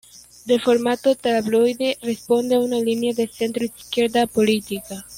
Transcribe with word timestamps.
De 0.45 0.57
formato 0.59 1.13
tabloide, 1.13 1.95
responde 2.01 2.55
a 2.55 2.59
una 2.59 2.79
línea 2.79 3.13
de 3.13 3.27
centro 3.27 3.63
izquierda 3.65 4.25
política. 4.25 5.05